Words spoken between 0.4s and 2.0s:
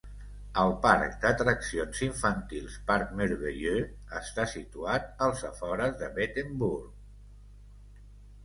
El parc d'atraccions